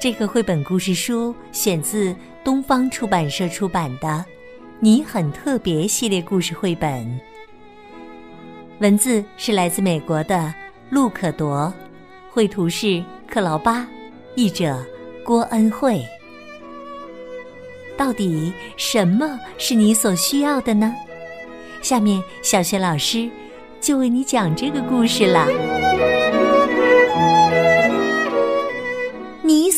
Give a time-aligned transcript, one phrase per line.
[0.00, 4.06] 这个绘本故事书选自东方出版社出版的
[4.78, 7.20] 《你很特别》系列故事绘本。
[8.78, 10.54] 文字是来自美国的
[10.88, 11.72] 陆可铎，
[12.30, 13.88] 绘图是克劳巴，
[14.36, 14.86] 译者
[15.24, 16.00] 郭恩惠。
[17.96, 20.94] 到底什么是你所需要的呢？
[21.82, 23.28] 下面小学老师
[23.80, 25.48] 就为你讲这个故事了。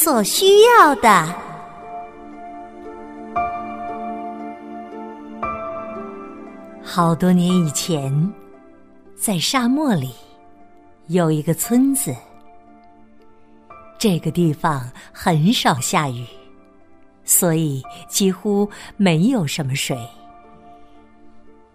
[0.02, 1.26] 所需要的，
[6.82, 8.32] 好多年以前。
[9.14, 10.14] 在沙漠里，
[11.08, 12.16] 有一个村子。
[13.98, 16.24] 这个地方很少下雨，
[17.22, 18.66] 所以几乎
[18.96, 19.98] 没有什么水。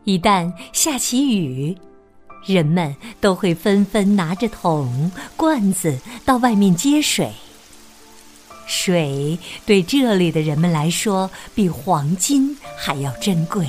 [0.03, 1.77] 一旦下起雨，
[2.43, 7.31] 人们都会纷纷拿着桶、罐子到外面接水。
[8.65, 13.67] 水对这里的人们来说，比黄金还要珍贵。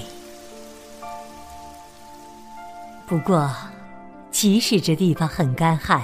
[3.06, 3.50] 不过，
[4.30, 6.02] 即使这地方很干旱，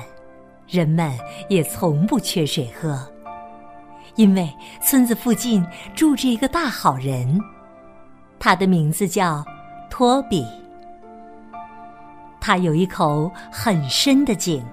[0.68, 1.12] 人们
[1.48, 3.00] 也从不缺水喝，
[4.14, 4.48] 因为
[4.82, 7.40] 村子附近住着一个大好人，
[8.38, 9.44] 他的名字叫
[9.90, 10.44] 托比。
[12.40, 14.64] 他有一口很深的井，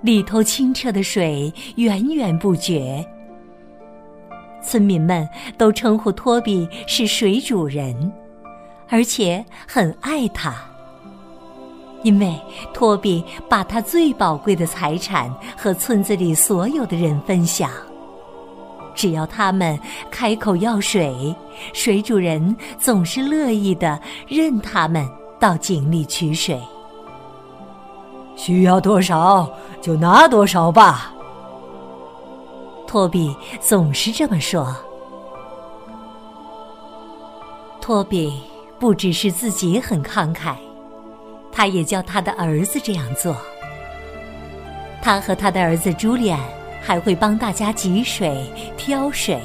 [0.00, 3.06] 里头清澈的水源源不绝。
[4.62, 8.12] 村民们都称呼托比是水主人，
[8.88, 10.54] 而且很爱他。
[12.02, 12.36] 因为
[12.74, 17.70] 托比把他最宝贵的财产和村子里所有的人分享，
[18.94, 19.78] 只要他们
[20.10, 21.34] 开口要水，
[21.72, 25.08] 水主人总是乐意的任他们
[25.38, 26.60] 到井里取水。
[28.34, 29.48] 需要多少
[29.80, 31.12] 就拿多少吧。
[32.92, 34.76] 托比总是这么说。
[37.80, 38.38] 托比
[38.78, 40.54] 不只是自己很慷慨。
[41.50, 43.34] 他也教他的儿子这样做。
[45.00, 46.38] 他和他的儿子朱利安
[46.82, 48.44] 还会帮大家汲水、
[48.76, 49.40] 挑水。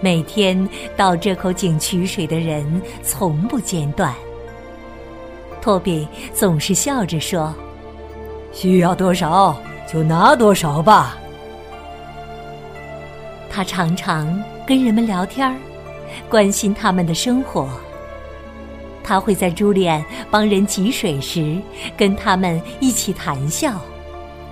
[0.00, 2.64] 每天到这口井取水的人
[3.02, 4.14] 从不间断。
[5.60, 7.54] 托比总是笑着说
[8.50, 9.54] ：“需要多少
[9.86, 11.18] 就拿多少吧。”
[13.50, 15.56] 他常常跟人们聊天儿，
[16.30, 17.68] 关心他们的生活。
[19.02, 21.60] 他会在朱利安帮人汲水时，
[21.96, 23.80] 跟他们一起谈笑，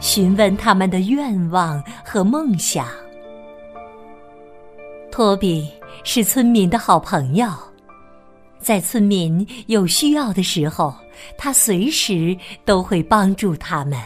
[0.01, 2.89] 询问他们的愿望和梦想。
[5.13, 5.71] 托比
[6.03, 7.49] 是村民的好朋友，
[8.59, 10.93] 在村民有需要的时候，
[11.37, 13.97] 他随时都会帮助他们。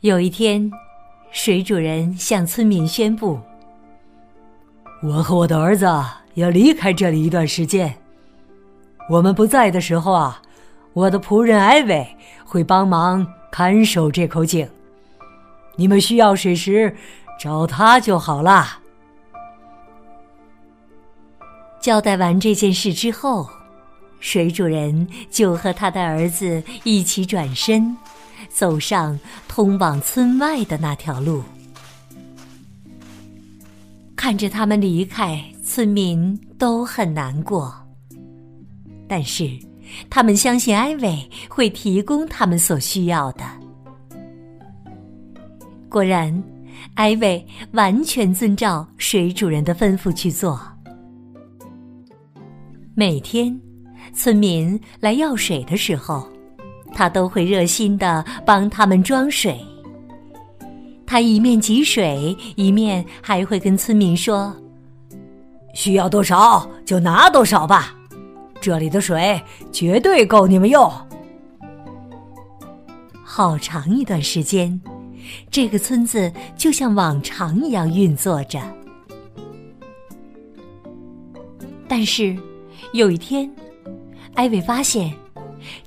[0.00, 0.70] 有一天，
[1.30, 3.38] 水主人向村民宣布
[5.02, 5.86] ：“我和我的儿子。”
[6.34, 7.92] 要离开这里一段时间。
[9.10, 10.40] 我们不在的时候啊，
[10.92, 12.06] 我的仆人艾维
[12.44, 14.68] 会帮忙看守这口井。
[15.74, 16.94] 你们需要水时，
[17.40, 18.78] 找他就好了。
[21.80, 23.48] 交代完这件事之后，
[24.20, 27.96] 水主人就和他的儿子一起转身，
[28.48, 31.42] 走上通往村外的那条路。
[34.16, 35.42] 看着他们离开。
[35.68, 37.70] 村民都很难过，
[39.06, 39.46] 但是
[40.08, 43.44] 他们相信艾薇会提供他们所需要的。
[45.90, 46.42] 果然，
[46.94, 50.58] 艾薇完全遵照水主人的吩咐去做。
[52.94, 53.60] 每天，
[54.14, 56.26] 村民来要水的时候，
[56.98, 59.56] 他都会热心的帮他们装水。
[61.06, 64.52] 他一面汲水，一面还会跟村民说。
[65.74, 67.94] 需要多少就拿多少吧，
[68.60, 69.40] 这里的水
[69.70, 70.90] 绝对够你们用。
[73.22, 74.80] 好长一段时间，
[75.52, 78.60] 这个村子就像往常一样运作着。
[81.86, 82.36] 但是，
[82.92, 83.48] 有一天，
[84.34, 85.14] 艾薇发现，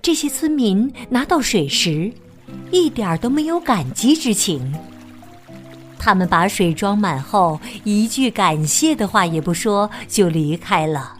[0.01, 2.11] 这些村民拿到水时，
[2.71, 4.73] 一点儿都没有感激之情。
[5.97, 11.17] 他们把水装满后，一句感谢的话也不说，就离开了。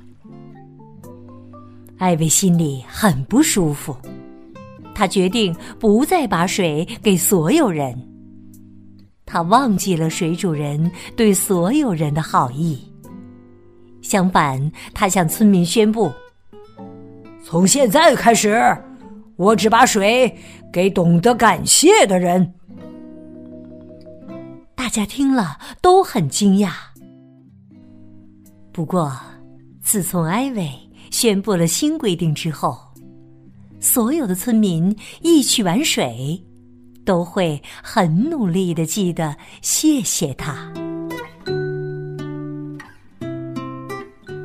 [1.98, 3.96] 艾薇心里很不舒服，
[4.96, 7.96] 他决定不再把水给所有人。
[9.24, 12.78] 他忘记了水主人对所有人的好意，
[14.02, 16.12] 相反，他向村民宣布：
[17.44, 18.78] 从现在开始，
[19.36, 20.34] 我只把水
[20.72, 22.54] 给懂得感谢的人。
[24.76, 26.72] 大家听了都很惊讶。
[28.72, 29.12] 不过，
[29.82, 30.70] 自从艾薇
[31.10, 32.78] 宣布了新规定之后，
[33.80, 36.42] 所有的村民一去玩水，
[37.04, 40.72] 都会很努力的记得谢谢他。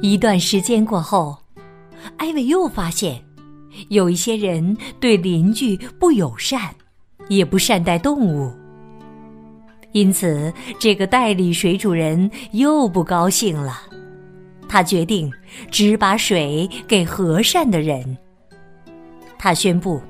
[0.01, 1.37] 一段时间过后，
[2.17, 3.23] 艾薇又发现，
[3.89, 6.75] 有一些人对邻居不友善，
[7.29, 8.53] 也不善待动物。
[9.93, 13.83] 因此，这个代理水主人又不高兴了。
[14.69, 15.33] 他决定
[15.71, 18.17] 只把水给和善的人。
[19.39, 20.01] 他宣布：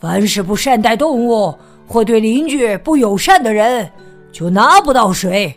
[0.00, 3.88] 凡是不善待动物或对邻居不友善的人，
[4.32, 5.54] 就拿不到水。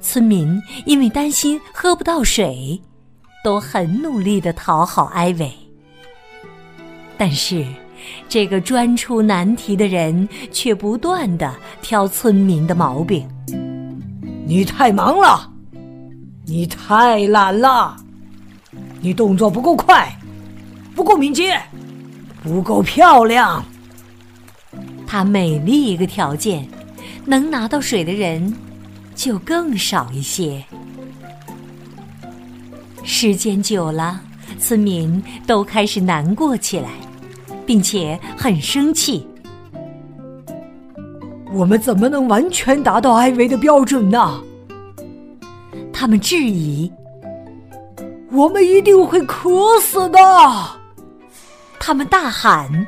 [0.00, 2.78] 村民因为担心喝不到水，
[3.42, 5.52] 都很努力的讨好艾维。
[7.16, 7.64] 但是。
[8.28, 13.24] 这个专出难题的人却不断的挑村民的毛病。
[14.44, 15.48] 你太忙了，
[16.44, 17.96] 你太懒了，
[19.00, 20.12] 你动作不够快，
[20.96, 21.56] 不够敏捷，
[22.42, 23.64] 不够漂亮。
[25.06, 26.68] 他每立一个条件，
[27.24, 28.52] 能拿到水的人
[29.14, 30.60] 就更少一些。
[33.04, 34.20] 时间久了，
[34.58, 36.90] 村民都开始难过起来。
[37.64, 39.26] 并且很生气。
[41.52, 44.42] 我们怎么能完全达到艾维的标准呢？
[45.92, 46.90] 他们质疑。
[48.30, 50.18] 我们一定会渴死的！
[51.78, 52.86] 他们大喊。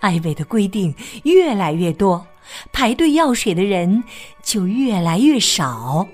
[0.00, 0.94] 艾维的规定
[1.24, 2.26] 越来越多，
[2.72, 4.04] 排队要水的人
[4.42, 6.06] 就越来越少。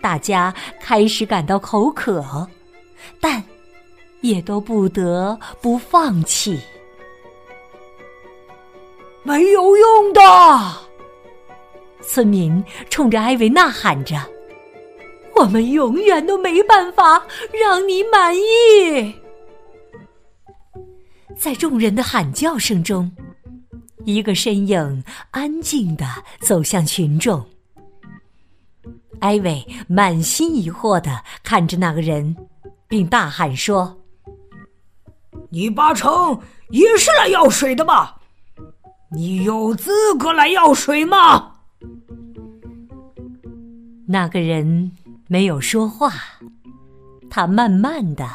[0.00, 2.48] 大家开始感到口渴，
[3.20, 3.42] 但。
[4.22, 6.60] 也都不得不放弃，
[9.22, 10.20] 没有用的。
[12.02, 14.16] 村民冲着艾维呐喊着
[15.36, 19.14] ：“我们永远都没办法让你满意。”
[21.34, 23.10] 在众人的喊叫声中，
[24.04, 26.04] 一个身影安静的
[26.40, 27.42] 走向群众。
[29.20, 32.36] 艾维满心疑惑的看着那个人，
[32.88, 33.98] 并大喊说。
[35.50, 36.40] 你八成
[36.70, 38.20] 也是来要水的吧？
[39.12, 41.54] 你有资格来要水吗？
[44.06, 44.92] 那个人
[45.28, 46.12] 没有说话，
[47.28, 48.28] 他慢慢的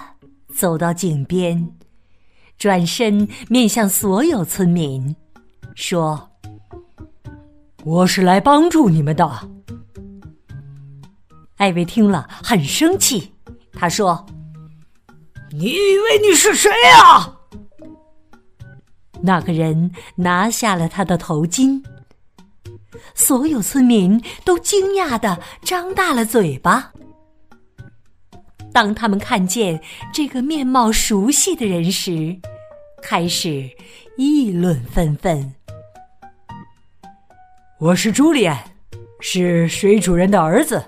[0.53, 1.69] 走到井边，
[2.57, 5.15] 转身面向所有村民，
[5.73, 6.29] 说
[7.83, 9.49] ：“我是来帮助你们的。”
[11.57, 13.33] 艾薇听了很生气，
[13.73, 14.25] 他说。
[15.51, 17.33] 你以为你是谁呀？
[19.21, 21.81] 那个人拿下了他的头巾，
[23.13, 26.91] 所有村民都惊讶的张大了嘴巴。
[28.73, 29.81] 当他们看见
[30.11, 32.35] 这个面貌熟悉的人时，
[33.01, 33.69] 开始
[34.17, 35.53] 议论纷纷。
[37.79, 38.61] 我是朱利安，
[39.21, 40.83] 是水主人的儿子。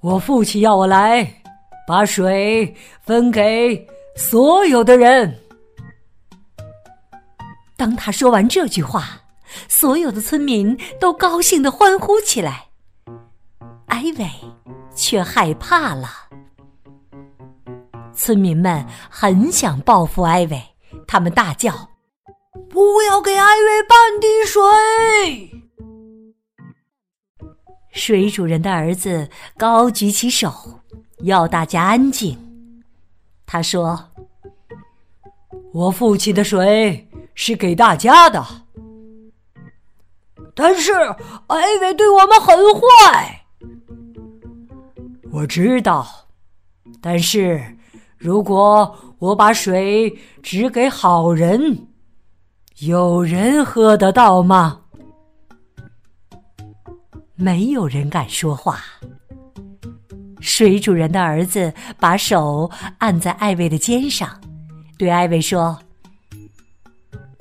[0.00, 1.34] 我父亲要我来。
[1.88, 5.34] 把水分给所有的人。
[7.78, 9.22] 当他说完这句话，
[9.70, 12.66] 所有的村民都高兴的欢呼起来。
[13.86, 14.30] 艾薇
[14.94, 16.10] 却害怕了。
[18.12, 20.62] 村民们很想报复艾薇，
[21.06, 21.72] 他们大叫
[22.68, 25.58] ：“不要给艾薇半滴水！”
[27.98, 30.80] 水主人的儿子高举起手。
[31.22, 32.38] 要大家安静，
[33.44, 33.98] 他说
[35.74, 38.46] ：“我父亲的水是给大家的，
[40.54, 40.92] 但是
[41.48, 43.44] 艾维对我们很坏。
[45.32, 46.06] 我知道，
[47.00, 47.76] 但是
[48.16, 51.88] 如果我把水只给好人，
[52.78, 54.82] 有人喝得到吗？
[57.38, 58.84] 没有人敢说话。”
[60.40, 64.40] 水主人的儿子把手按在艾薇的肩上，
[64.96, 65.78] 对艾薇说：“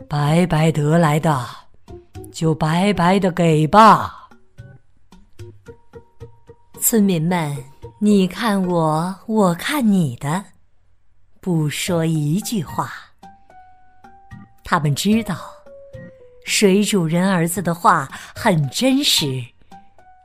[0.07, 1.45] 白白得来的
[2.31, 4.29] 就白白的给吧。
[6.79, 7.55] 村民们，
[7.99, 10.43] 你看我，我看你的，
[11.39, 12.91] 不说一句话。
[14.63, 15.37] 他们知道，
[16.45, 19.43] 水主人儿子的话很真实，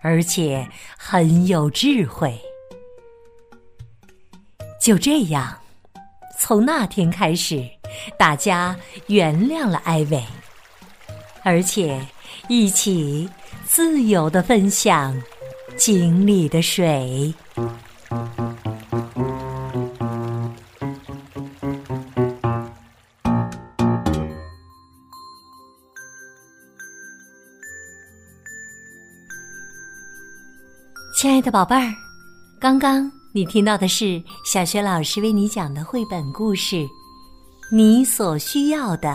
[0.02, 0.68] 而且
[0.98, 2.38] 很有智慧。
[4.80, 5.56] 就这样，
[6.38, 7.64] 从那天开始，
[8.18, 10.22] 大家原谅了艾薇，
[11.44, 12.04] 而且
[12.48, 13.28] 一起
[13.64, 15.16] 自由的分享
[15.76, 17.32] 井里的水。
[31.22, 31.94] 亲爱的宝贝儿，
[32.58, 33.08] 刚刚。
[33.30, 36.74] 你听到的是小学老师为你讲的绘本故事
[37.70, 39.08] 《你所需要的》，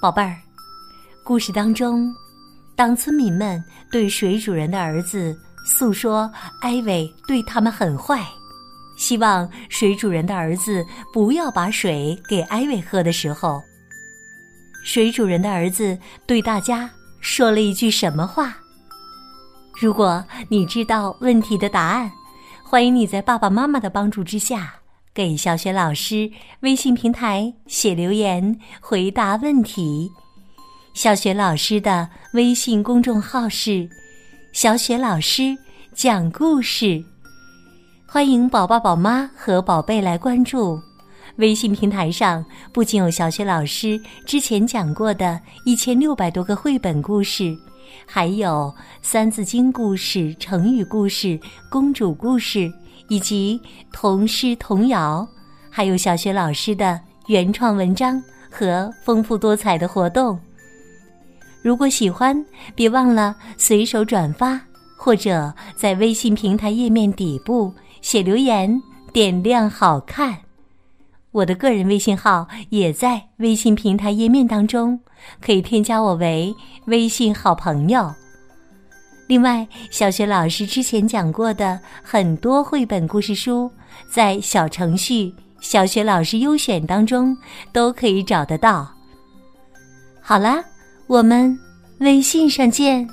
[0.00, 0.38] 宝贝儿。
[1.22, 2.10] 故事当中，
[2.74, 8.26] 当村民们对水主人的儿子诉说艾薇对他们很坏，
[8.96, 13.62] 希望水主人的儿子不要把水给艾薇喝的时候，
[14.82, 16.88] 水主人的儿子对大家
[17.20, 18.56] 说了一句什么话？
[19.80, 22.12] 如果你知道问题的答案，
[22.62, 24.74] 欢迎你在爸爸妈妈的帮助之下，
[25.14, 30.12] 给小雪老师微信平台写留言回答问题。
[30.92, 33.88] 小雪老师的微信公众号是
[34.52, 35.56] “小雪老师
[35.94, 37.02] 讲故事”，
[38.06, 40.78] 欢迎宝宝、宝妈和宝贝来关注。
[41.36, 47.56] 微信平台上不仅有小雪老师之前讲过的一千六百多个绘本故事。
[48.06, 51.38] 还有三字经故事、成语故事、
[51.70, 52.72] 公主故事，
[53.08, 53.60] 以及
[53.92, 55.26] 童诗童谣，
[55.70, 60.38] 还有小学老师的原创文章和丰富多彩的活动。
[61.62, 62.44] 如果喜欢，
[62.74, 64.60] 别忘了随手转发，
[64.96, 68.80] 或者在微信平台页面底部写留言，
[69.12, 70.36] 点亮好看。
[71.32, 75.00] 我的个人微信号也在微信平台页面当中，
[75.40, 76.54] 可以添加我为
[76.86, 78.12] 微信好朋友。
[79.28, 83.70] 另外，小学老师之前讲过的很多绘本故事书，
[84.12, 85.32] 在小程序
[85.62, 87.36] “小学老师优选”当中
[87.72, 88.92] 都可以找得到。
[90.20, 90.64] 好啦，
[91.06, 91.56] 我们
[92.00, 93.08] 微信上见。